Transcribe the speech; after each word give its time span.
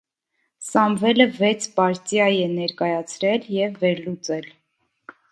Սամվելը 0.67 1.25
վեց 1.33 1.67
պարտիա 1.75 2.25
է 2.45 2.47
ներկայացրել 2.53 3.45
և 3.57 3.77
վերլուծել։ 3.83 4.49